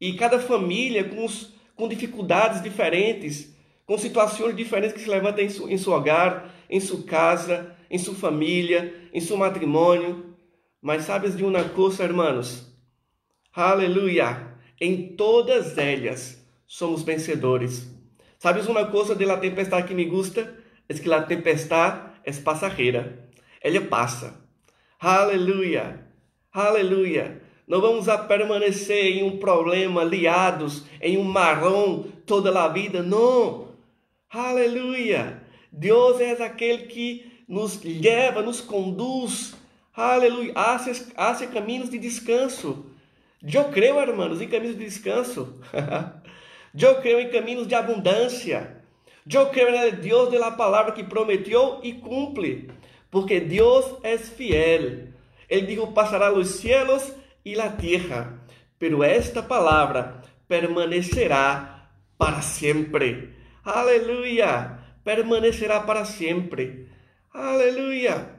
e 0.00 0.12
cada 0.12 0.38
família 0.38 1.02
com, 1.02 1.26
com 1.74 1.88
dificuldades 1.88 2.62
diferentes, 2.62 3.52
com 3.84 3.98
situações 3.98 4.54
diferentes 4.54 4.92
que 4.92 5.00
se 5.00 5.10
levantam 5.10 5.44
em, 5.44 5.48
su, 5.48 5.68
em 5.68 5.76
seu 5.76 5.92
hogar, 5.92 6.54
em 6.70 6.78
sua 6.78 7.02
casa, 7.02 7.74
em 7.90 7.98
sua 7.98 8.14
família, 8.14 8.94
em 9.12 9.20
seu 9.20 9.36
matrimônio. 9.36 10.36
Mas 10.80 11.02
sabes 11.02 11.36
de 11.36 11.44
uma 11.44 11.64
coisa, 11.64 12.04
hermanos? 12.04 12.72
Aleluia! 13.52 14.54
Em 14.80 15.16
todas 15.16 15.76
elas 15.76 16.46
somos 16.64 17.02
vencedores 17.02 17.95
¿Sabes 18.46 18.68
uma 18.68 18.84
coisa 18.84 19.16
de 19.16 19.26
la 19.26 19.40
tempestade 19.40 19.88
que 19.88 19.92
me 19.92 20.04
gusta? 20.04 20.54
É 20.88 20.94
que 20.94 21.08
la 21.08 21.20
tempestade 21.20 22.12
é 22.22 22.32
passageira. 22.32 23.28
Ela 23.60 23.80
passa. 23.80 24.40
Aleluia. 25.00 26.06
Aleluia. 26.52 27.42
Não 27.66 27.80
vamos 27.80 28.08
a 28.08 28.16
permanecer 28.16 29.16
em 29.16 29.24
um 29.24 29.38
problema, 29.38 30.04
liados 30.04 30.84
em 31.02 31.18
um 31.18 31.24
marrom 31.24 32.04
toda 32.24 32.56
a 32.62 32.68
vida. 32.68 33.02
Não. 33.02 33.72
Aleluia. 34.30 35.42
Deus 35.72 36.20
é 36.20 36.40
aquele 36.40 36.84
que 36.84 37.42
nos 37.48 37.82
leva, 37.82 38.42
nos 38.42 38.60
conduz. 38.60 39.56
Aleluia. 39.92 40.52
Hacia, 40.54 40.94
hacia 41.16 41.48
caminhos 41.48 41.90
de 41.90 41.98
descanso. 41.98 42.86
Eu 43.42 43.64
creio, 43.72 43.98
hermanos, 43.98 44.40
em 44.40 44.46
caminhos 44.46 44.78
de 44.78 44.84
descanso. 44.84 45.60
Eu 46.78 47.00
creio 47.00 47.20
em 47.20 47.30
caminhos 47.30 47.66
de 47.66 47.74
abundância. 47.74 48.82
Eu 49.32 49.46
creio 49.46 49.70
no 49.72 49.96
Deus 49.96 50.30
de 50.30 50.36
la 50.36 50.50
palavra 50.50 50.92
que 50.92 51.02
prometeu 51.02 51.80
e 51.82 51.94
cumpre. 51.94 52.70
Porque 53.10 53.40
Deus 53.40 53.96
é 54.02 54.18
fiel. 54.18 55.08
Ele 55.48 55.66
dijo: 55.66 55.92
passará 55.92 56.32
os 56.32 56.48
cielos 56.56 57.12
e 57.44 57.58
a 57.58 57.70
terra, 57.70 58.40
pero 58.78 59.02
esta 59.02 59.42
palavra 59.42 60.20
permanecerá 60.46 61.88
para 62.18 62.42
sempre. 62.42 63.34
Aleluia! 63.64 64.78
Permanecerá 65.02 65.80
para 65.80 66.04
sempre. 66.04 66.88
Aleluia! 67.32 68.36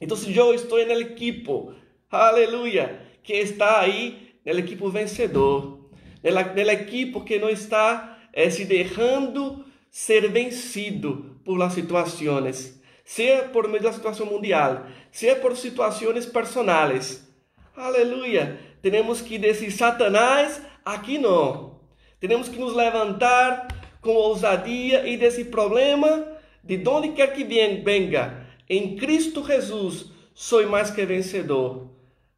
Então, 0.00 0.16
eu 0.34 0.54
estou 0.54 0.84
no 0.84 0.92
equipo, 0.92 1.74
aleluia, 2.10 3.00
que 3.22 3.34
está 3.34 3.80
aí, 3.80 4.34
no 4.44 4.58
equipo 4.58 4.90
vencedor 4.90 5.81
del 6.22 6.70
equipo 6.70 7.24
que 7.24 7.38
não 7.38 7.48
está 7.48 8.18
eh, 8.32 8.50
se 8.50 8.64
deixando 8.64 9.64
ser 9.90 10.30
vencido 10.30 11.40
por 11.44 11.58
las 11.58 11.74
situações, 11.74 12.80
seja 13.04 13.44
por 13.48 13.68
meio 13.68 13.82
da 13.82 13.92
situação 13.92 14.26
mundial, 14.26 14.86
seja 15.10 15.36
por 15.36 15.56
situações 15.56 16.24
personais. 16.24 17.28
Aleluia! 17.76 18.58
Temos 18.80 19.20
que 19.20 19.38
dizer, 19.38 19.70
Satanás, 19.70 20.62
aqui 20.84 21.18
não. 21.18 21.80
Temos 22.20 22.48
que 22.48 22.58
nos 22.58 22.74
levantar 22.74 23.68
com 24.00 24.10
ousadia 24.10 25.06
e 25.06 25.16
desse 25.16 25.44
problema, 25.44 26.26
de 26.62 26.82
onde 26.88 27.10
quer 27.10 27.32
que 27.32 27.44
venga, 27.44 28.46
em 28.68 28.96
Cristo 28.96 29.44
Jesus, 29.44 30.10
sou 30.34 30.66
mais 30.68 30.90
que 30.90 31.04
vencedor. 31.04 31.90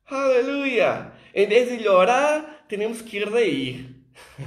Aleluia! 0.07 1.13
Em 1.35 1.47
vez 1.47 1.79
de 1.79 1.89
orar, 1.89 2.54
temos 2.69 3.03
que 3.03 3.25
reír. 3.25 3.87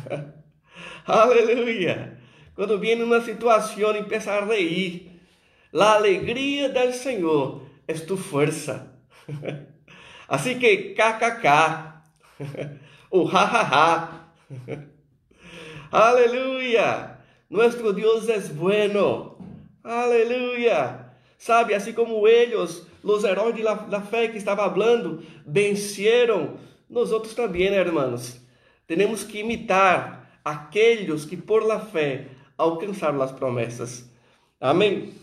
Aleluia! 1.06 2.18
Quando 2.56 2.80
viene 2.80 3.04
uma 3.04 3.22
situação 3.22 3.96
e 3.96 4.30
a 4.30 4.46
reír, 4.46 5.12
a 5.74 5.94
alegria 5.94 6.70
do 6.70 6.94
Senhor 6.94 7.68
é 7.88 7.94
tu 7.94 8.18
força. 8.18 8.94
Assim 10.28 10.60
que 10.60 10.96
kkk, 10.96 11.48
o 13.12 13.28
ha. 13.28 14.28
Aleluia! 15.92 17.18
Nuestro 17.50 17.94
Deus 17.94 18.28
é 18.28 18.40
bueno. 18.40 19.38
Aleluia! 19.84 21.08
Sabe, 21.38 21.74
assim 21.74 21.94
como 21.94 22.28
eles, 22.28 22.86
os 23.04 23.24
heróis 23.24 23.56
da 23.90 24.02
fé 24.02 24.28
que 24.28 24.38
estava 24.38 24.70
falando, 24.70 25.24
venceram 25.46 26.58
nós 26.90 27.12
outros 27.12 27.34
também, 27.34 27.70
né, 27.70 27.78
irmãos? 27.78 28.42
Temos 28.86 29.24
que 29.24 29.40
imitar 29.40 30.40
aqueles 30.44 31.26
que 31.26 31.36
por 31.36 31.64
la 31.64 31.80
fé 31.80 32.30
alcançaram 32.58 33.22
as 33.22 33.32
promessas. 33.32 34.10
Amém? 34.60 35.14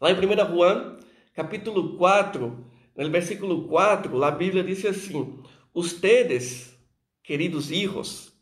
Lá 0.00 0.10
em 0.10 0.14
1 0.14 0.54
Juan, 0.54 0.98
capítulo 1.34 1.96
4, 1.96 2.64
no 2.96 3.10
versículo 3.10 3.66
4, 3.66 4.24
a 4.24 4.30
Bíblia 4.30 4.62
diz 4.62 4.84
assim: 4.84 5.42
Ustedes, 5.74 6.74
queridos 7.22 7.70
hijos, 7.70 8.32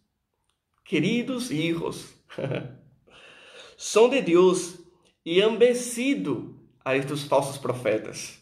queridos 0.85 1.51
hijos, 1.51 2.15
são 3.77 4.09
de 4.09 4.21
Deus 4.21 4.79
e 5.25 5.41
han 5.41 5.57
vencido 5.57 6.61
a 6.85 6.95
estes 6.97 7.25
falsos 7.25 7.57
profetas. 7.57 8.39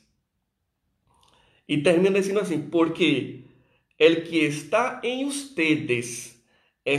E 1.69 1.79
termina 1.79 2.19
dizendo 2.19 2.41
assim: 2.41 2.61
Porque 2.69 3.45
el 4.03 4.25
que 4.25 4.45
está 4.47 5.01
em 5.05 5.25
ustedes 5.27 6.37
é 6.85 6.97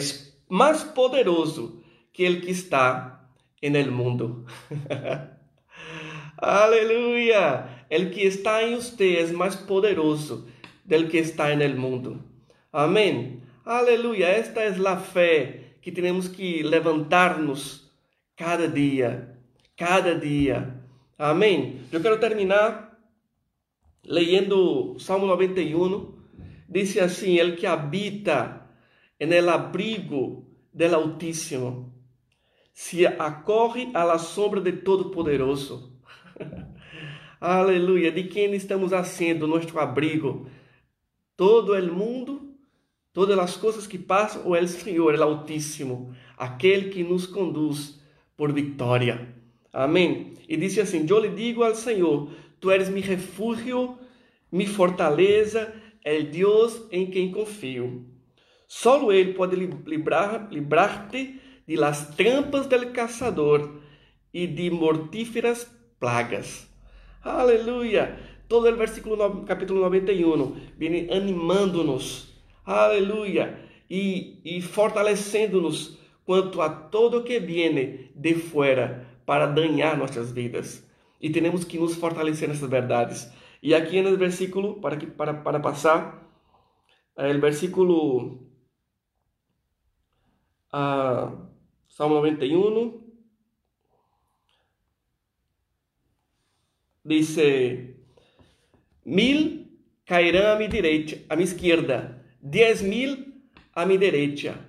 mais 0.48 0.86
poderoso 0.86 1.84
que 2.13 2.24
el 2.24 2.39
que 2.39 2.52
está 2.52 3.28
en 3.62 3.76
el 3.76 3.92
mundo. 3.92 4.46
Aleluia! 6.38 7.86
El 7.89 8.10
que 8.10 8.24
está 8.24 8.63
em 8.63 8.76
ustedes 8.76 9.32
é 9.32 9.34
mais 9.34 9.54
poderoso 9.54 10.48
del 10.86 11.10
que 11.10 11.18
está 11.18 11.52
en 11.52 11.62
el 11.62 11.76
mundo. 11.76 12.24
Amém. 12.72 13.42
Aleluia! 13.66 14.28
Esta 14.28 14.62
é 14.62 14.70
a 14.70 14.98
fé 14.98 15.76
que 15.82 15.92
temos 15.92 16.30
que 16.30 16.63
levantar-nos 16.63 17.92
cada 18.38 18.66
dia, 18.66 19.38
cada 19.76 20.16
dia. 20.16 20.74
Amém. 21.18 21.82
Eu 21.92 22.02
quero 22.02 22.18
terminar 22.18 22.98
leyendo 24.06 24.98
Salmo 25.00 25.26
91. 25.26 26.12
Diz 26.73 26.97
assim: 26.97 27.38
El 27.38 27.55
que 27.55 27.67
habita 27.67 28.67
en 29.19 29.31
el 29.31 29.47
abrigo 29.47 30.47
del 30.73 30.95
Altíssimo 30.95 31.93
se 32.73 33.05
acorre 33.05 33.91
à 33.93 34.03
la 34.03 34.17
sombra 34.17 34.59
de 34.59 34.71
Todo-Poderoso. 34.71 35.93
Aleluia. 37.39 38.12
De 38.12 38.23
quem 38.23 38.55
estamos 38.55 38.91
sendo 39.05 39.45
nosso 39.45 39.77
abrigo? 39.77 40.47
Todo 41.38 41.73
o 41.73 41.93
mundo, 41.93 42.55
todas 43.13 43.38
as 43.38 43.55
coisas 43.55 43.86
que 43.86 43.99
passam, 43.99 44.41
ou 44.43 44.55
é 44.55 44.62
o 44.62 44.67
Senhor, 44.67 45.13
o 45.13 45.23
Altíssimo, 45.23 46.12
aquele 46.36 46.89
que 46.89 47.03
nos 47.03 47.27
conduz 47.27 48.01
por 48.36 48.51
vitória. 48.51 49.31
Amém. 49.71 50.33
E 50.49 50.57
disse 50.57 50.81
assim: 50.81 51.05
Eu 51.07 51.19
lhe 51.19 51.29
digo 51.29 51.63
ao 51.63 51.75
Senhor: 51.75 52.31
Tu 52.59 52.71
eres 52.71 52.89
mi 52.89 53.01
refúgio, 53.01 53.95
mi 54.51 54.65
fortaleza, 54.65 55.83
el 56.04 56.32
Deus 56.32 56.82
em 56.92 57.10
quem 57.10 57.32
confio. 57.32 58.06
Solo 58.68 59.12
Ele 59.12 59.34
pode 59.34 59.56
livrar-te 59.56 60.54
livrar 60.56 61.10
de 61.66 61.76
las 61.78 62.16
trampas 62.16 62.68
del 62.68 62.92
caçador 62.92 63.82
e 64.34 64.48
de 64.48 64.70
mortíferas 64.70 65.68
plagas. 66.00 66.68
Aleluia! 67.22 68.18
Todo 68.50 68.68
o 68.68 68.76
versículo 68.76 69.46
capítulo 69.46 69.82
91 69.82 70.56
vem 70.78 71.10
animando-nos. 71.10 72.34
Aleluia! 72.66 73.60
E, 73.89 74.39
e 74.44 74.62
fortalecendo-nos 74.62 75.98
quanto 76.26 76.62
a 76.62 76.70
todo 76.70 77.24
que 77.24 77.39
viene 77.39 78.12
de 78.16 78.34
fora 78.34 79.08
para 79.26 79.46
danhar 79.46 79.98
nossas 79.98 80.32
vidas. 80.32 80.86
E 81.22 81.30
temos 81.30 81.63
que 81.63 81.80
nos 81.80 81.96
fortalecer 81.96 82.50
nessas 82.50 82.70
verdades. 82.70 83.32
E 83.63 83.73
aqui 83.73 84.02
no 84.02 84.17
versículo, 84.17 84.82
para, 84.82 84.97
que, 84.97 85.08
para, 85.08 85.34
para 85.36 85.58
passar, 85.58 86.21
é 87.15 87.32
o 87.32 87.39
versículo 87.39 88.45
ah, 90.69 91.32
Salmo 91.88 92.15
91 92.15 93.02
dice, 97.06 97.95
mil 99.06 99.65
cairão 100.06 100.52
à 100.52 100.56
minha 100.58 100.67
direita, 100.67 101.23
à 101.30 101.38
minha 101.38 101.45
esquerda, 101.45 102.21
dez 102.41 102.82
mil 102.82 103.34
à 103.73 103.86
minha 103.86 103.97
direita, 103.97 104.60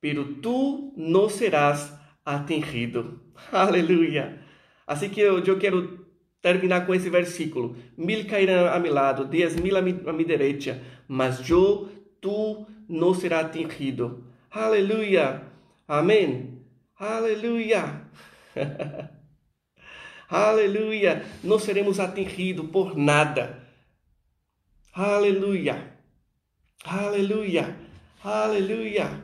pero 0.00 0.36
tu 0.40 0.94
não 0.96 1.28
serás 1.28 1.92
atingido. 2.24 3.20
Aleluia. 3.50 4.40
Assim 4.86 5.10
que 5.10 5.20
eu, 5.20 5.42
eu 5.42 5.58
quero 5.58 6.05
terminar 6.46 6.86
com 6.86 6.94
esse 6.94 7.10
versículo. 7.10 7.76
Mil 7.96 8.24
cairão 8.24 8.68
a 8.68 8.78
meu 8.78 8.94
lado, 8.94 9.24
dez 9.24 9.56
mil 9.56 9.76
a 9.76 9.82
minha 9.82 10.24
direita, 10.24 10.80
mas 11.08 11.50
eu, 11.50 11.88
tu 12.20 12.64
não 12.88 13.12
será 13.12 13.40
atingido. 13.40 14.24
Aleluia. 14.48 15.42
Amém. 15.88 16.62
Aleluia. 16.96 18.02
Aleluia. 20.30 21.24
Não 21.42 21.58
seremos 21.58 21.98
atingidos 21.98 22.70
por 22.70 22.96
nada. 22.96 23.66
Aleluia. 24.94 25.98
Aleluia. 26.84 27.76
Aleluia. 28.22 29.20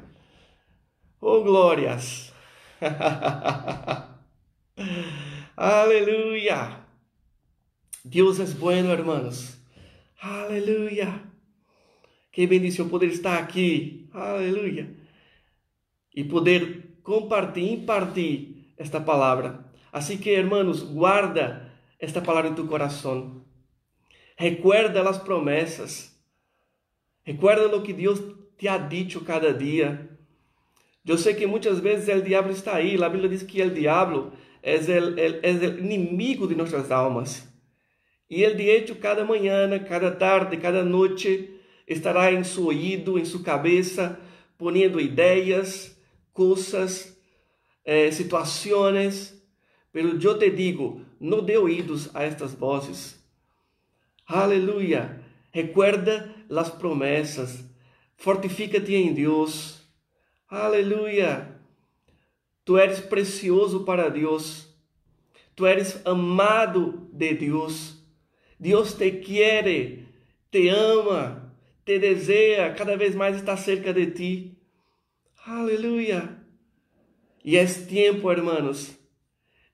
Oh, 1.21 1.41
glórias. 1.45 2.33
Aleluia. 5.57 6.82
Deus 8.05 8.41
é 8.41 8.45
bueno, 8.45 8.91
hermanos. 8.91 9.57
Aleluia. 10.21 11.23
Que 12.33 12.47
bendição 12.49 12.89
poder 12.89 13.07
estar 13.07 13.39
aqui. 13.39 14.09
Aleluia. 14.13 14.93
E 16.13 16.25
poder 16.25 16.99
compartilhar, 17.05 17.73
impartir 17.73 18.73
esta 18.77 19.01
palavra. 19.01 19.65
Assim 19.93 20.19
que, 20.19 20.31
hermanos, 20.31 20.83
guarda 20.83 21.71
esta 22.01 22.21
palavra 22.21 22.51
em 22.51 22.55
tu 22.55 22.67
coração. 22.67 23.45
Recuerda 24.37 25.09
as 25.09 25.19
promessas. 25.19 26.13
Recuerda 27.23 27.77
o 27.77 27.83
que 27.83 27.93
Deus 27.93 28.21
te 28.59 28.67
ha 28.67 28.79
dicho 28.79 29.21
cada 29.21 29.55
dia. 29.55 30.11
Eu 31.07 31.17
sei 31.17 31.35
que 31.35 31.47
muitas 31.47 31.79
vezes 31.79 32.09
o 32.09 32.21
diabo 32.21 32.51
está 32.51 32.75
aí. 32.75 33.01
A 33.01 33.09
Bíblia 33.09 33.29
diz 33.29 33.45
que 33.45 33.63
o 33.63 33.73
diabo 33.73 34.33
é 34.61 34.77
o 34.77 35.79
inimigo 35.79 36.49
de 36.49 36.57
nossas 36.57 36.91
almas. 36.91 37.52
E 38.33 38.43
ele, 38.43 38.55
de 38.55 38.69
hecho, 38.71 38.95
cada 38.95 39.25
manhã, 39.25 39.69
cada 39.81 40.11
tarde, 40.11 40.57
cada 40.57 40.83
noite, 40.83 41.51
estará 41.87 42.33
em 42.33 42.43
seu 42.43 42.65
ouído, 42.65 43.19
em 43.19 43.25
sua 43.27 43.43
cabeça, 43.43 44.19
poniendo 44.57 44.99
ideias, 44.99 45.95
coisas, 46.33 47.15
eh, 47.85 48.11
situações 48.11 49.43
pero 49.93 50.19
eu 50.19 50.39
te 50.39 50.51
digo, 50.51 51.03
não 51.21 51.45
dê 51.45 51.59
ouvidos 51.59 52.09
a 52.17 52.23
estas 52.23 52.55
vozes. 52.55 53.23
Aleluia. 54.27 55.23
Recuerda 55.53 56.35
as 56.49 56.71
promessas. 56.71 57.63
Fortifica-te 58.17 58.95
em 58.95 59.13
Deus. 59.13 59.83
Aleluia. 60.49 61.61
Tu 62.65 62.79
eres 62.79 63.01
precioso 63.01 63.85
para 63.85 64.09
Deus. 64.09 64.67
Tu 65.55 65.67
eres 65.67 66.01
amado 66.07 67.07
de 67.13 67.35
Deus. 67.35 68.02
Deus 68.63 68.95
te 68.95 69.11
quer, 69.11 69.65
te 70.49 70.69
ama, 70.69 71.53
te 71.85 71.99
deseja, 71.99 72.73
cada 72.75 72.97
vez 72.97 73.13
mais 73.13 73.35
está 73.35 73.57
cerca 73.57 73.93
de 73.93 74.07
ti. 74.13 74.57
Aleluia. 75.45 76.39
E 77.45 77.57
é 77.57 77.67
tempo, 77.67 78.31
hermanos, 78.31 78.97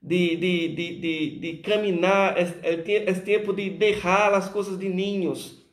de, 0.01 0.35
de, 0.37 0.69
de, 0.69 0.99
de, 0.99 1.39
de 1.39 1.57
caminhar, 1.57 2.35
é, 2.35 2.41
é, 2.63 3.11
é 3.11 3.13
tempo 3.13 3.53
de 3.53 3.69
deixar 3.69 4.33
as 4.33 4.49
coisas 4.49 4.79
de 4.79 4.89
ninhos 4.89 5.63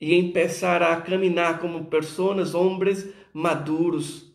e 0.00 0.32
começar 0.32 0.82
a 0.82 1.02
caminhar 1.02 1.60
como 1.60 1.84
pessoas, 1.84 2.54
homens 2.54 3.12
maduros, 3.34 4.32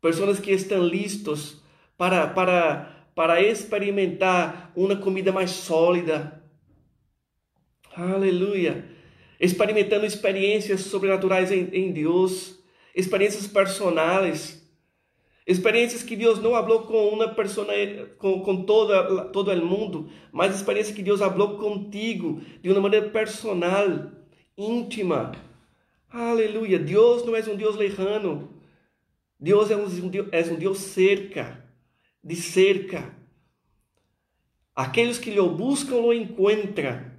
pessoas 0.00 0.40
que 0.40 0.50
estão 0.50 0.84
listos 0.84 1.62
para, 1.96 2.26
para, 2.26 3.06
para 3.14 3.40
experimentar 3.40 4.72
uma 4.74 4.96
comida 4.96 5.30
mais 5.30 5.52
sólida. 5.52 6.39
Aleluia! 7.94 8.84
Experimentando 9.38 10.06
experiências 10.06 10.82
sobrenaturais 10.82 11.50
em, 11.50 11.68
em 11.72 11.92
Deus, 11.92 12.58
experiências 12.94 13.46
personais 13.46 14.60
Experiências 15.50 16.04
que 16.04 16.14
Deus 16.14 16.38
não 16.38 16.52
falou 16.52 16.82
com 16.82 17.08
uma 17.08 17.26
pessoa, 17.26 17.66
com, 18.18 18.40
com 18.40 18.62
toda, 18.62 19.24
todo 19.30 19.50
o 19.50 19.66
mundo, 19.66 20.08
mas 20.30 20.54
experiências 20.54 20.94
que 20.94 21.02
Deus 21.02 21.18
falou 21.18 21.58
contigo 21.58 22.40
de 22.62 22.70
uma 22.70 22.80
maneira 22.80 23.08
personal, 23.08 24.12
íntima. 24.56 25.32
Aleluia. 26.08 26.78
Deus 26.78 27.24
não 27.24 27.34
é 27.34 27.40
um 27.40 27.56
Deus 27.56 27.74
lejano. 27.74 28.54
Deus 29.40 29.72
é 29.72 29.76
um, 29.76 29.86
é 30.30 30.52
um 30.52 30.54
Deus 30.54 30.78
cerca, 30.78 31.66
de 32.22 32.36
cerca. 32.36 33.12
Aqueles 34.72 35.18
que 35.18 35.30
lhe 35.30 35.42
buscam, 35.42 35.96
o 35.96 36.12
encontram. 36.12 37.10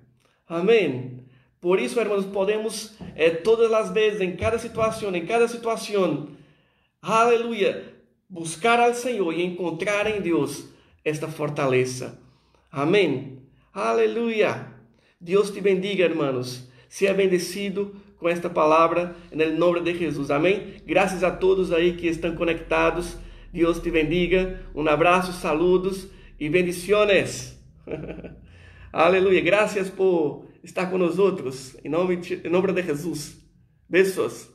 Amém. 0.51 1.23
Por 1.61 1.79
isso, 1.79 1.97
irmãos, 1.97 2.25
podemos 2.25 2.93
eh, 3.15 3.29
todas 3.29 3.71
as 3.71 3.89
vezes, 3.89 4.19
em 4.19 4.35
cada 4.35 4.59
situação, 4.59 5.15
em 5.15 5.25
cada 5.25 5.47
situação, 5.47 6.27
aleluia, 7.01 7.85
buscar 8.27 8.77
ao 8.77 8.93
Senhor 8.93 9.33
e 9.33 9.45
encontrar 9.45 10.07
em 10.07 10.19
Deus 10.19 10.65
esta 11.05 11.29
fortaleza. 11.29 12.19
Amém. 12.69 13.37
Aleluia. 13.73 14.67
Deus 15.21 15.51
te 15.51 15.61
bendiga, 15.61 16.03
hermanos. 16.03 16.67
Seja 16.89 17.13
bendecido 17.13 17.95
com 18.17 18.27
esta 18.27 18.49
palavra, 18.49 19.15
em 19.31 19.57
nome 19.57 19.79
de 19.79 19.97
Jesus. 19.97 20.29
Amém? 20.29 20.81
Graças 20.85 21.23
a 21.23 21.31
todos 21.31 21.71
aí 21.71 21.93
que 21.93 22.07
estão 22.07 22.35
conectados. 22.35 23.17
Deus 23.53 23.79
te 23.79 23.89
bendiga. 23.89 24.59
Um 24.75 24.85
abraço, 24.85 25.31
saludos 25.31 26.09
e 26.37 26.49
bendiciones. 26.49 27.57
Aleluia. 28.91 29.39
Graças 29.41 29.89
por 29.89 30.47
estar 30.63 30.89
nós 30.97 31.17
outros. 31.17 31.77
Em 31.83 31.89
nome, 31.89 32.17
de, 32.17 32.35
em 32.45 32.49
nome 32.49 32.73
de 32.73 32.81
Jesus. 32.81 33.37
Beijos. 33.87 34.49